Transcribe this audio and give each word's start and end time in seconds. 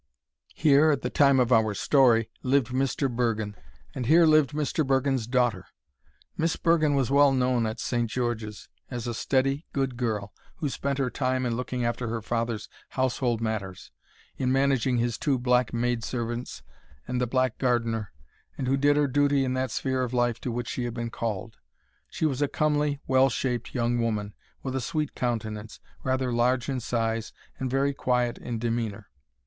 Here, 0.55 0.89
at 0.89 1.03
the 1.03 1.11
time 1.11 1.39
of 1.39 1.51
our 1.51 1.75
story, 1.75 2.31
lived 2.41 2.69
Mr. 2.69 3.07
Bergen, 3.07 3.55
and 3.93 4.07
here 4.07 4.25
lived 4.25 4.49
Mr. 4.49 4.83
Bergen's 4.83 5.27
daughter. 5.27 5.67
Miss 6.35 6.55
Bergen 6.55 6.95
was 6.95 7.11
well 7.11 7.31
known 7.31 7.67
at 7.67 7.79
St. 7.79 8.09
George's 8.09 8.67
as 8.89 9.05
a 9.05 9.13
steady, 9.13 9.67
good 9.73 9.97
girl, 9.97 10.33
who 10.55 10.69
spent 10.69 10.97
her 10.97 11.11
time 11.11 11.45
in 11.45 11.55
looking 11.55 11.85
after 11.85 12.07
her 12.07 12.23
father's 12.23 12.67
household 12.89 13.41
matters, 13.41 13.91
in 14.37 14.51
managing 14.51 14.97
his 14.97 15.19
two 15.19 15.37
black 15.37 15.71
maid 15.71 16.03
servants 16.03 16.63
and 17.07 17.21
the 17.21 17.27
black 17.27 17.59
gardener, 17.59 18.11
and 18.57 18.67
who 18.67 18.77
did 18.77 18.97
her 18.97 19.07
duty 19.07 19.45
in 19.45 19.53
that 19.53 19.69
sphere 19.69 20.01
of 20.01 20.15
life 20.15 20.41
to 20.41 20.51
which 20.51 20.69
she 20.69 20.85
had 20.85 20.95
been 20.95 21.11
called. 21.11 21.57
She 22.09 22.25
was 22.25 22.41
a 22.41 22.47
comely, 22.47 22.99
well 23.05 23.29
shaped 23.29 23.75
young 23.75 23.99
woman, 24.01 24.33
with 24.63 24.75
a 24.75 24.81
sweet 24.81 25.13
countenance, 25.13 25.79
rather 26.03 26.33
large 26.33 26.69
in 26.69 26.79
size, 26.79 27.31
and 27.59 27.69
very 27.69 27.93
quiet 27.93 28.39
in 28.39 28.57
demeanour. 28.57 29.07